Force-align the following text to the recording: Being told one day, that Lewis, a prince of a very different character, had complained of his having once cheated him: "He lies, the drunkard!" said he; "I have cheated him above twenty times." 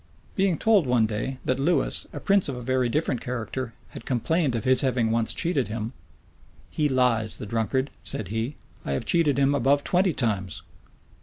Being 0.35 0.57
told 0.57 0.87
one 0.87 1.05
day, 1.05 1.37
that 1.45 1.59
Lewis, 1.59 2.07
a 2.11 2.19
prince 2.19 2.49
of 2.49 2.57
a 2.57 2.61
very 2.63 2.89
different 2.89 3.21
character, 3.21 3.75
had 3.89 4.03
complained 4.03 4.55
of 4.55 4.63
his 4.63 4.81
having 4.81 5.11
once 5.11 5.31
cheated 5.31 5.67
him: 5.67 5.93
"He 6.71 6.89
lies, 6.89 7.37
the 7.37 7.45
drunkard!" 7.45 7.91
said 8.03 8.29
he; 8.29 8.55
"I 8.83 8.93
have 8.93 9.05
cheated 9.05 9.37
him 9.37 9.53
above 9.53 9.83
twenty 9.83 10.11
times." 10.13 10.63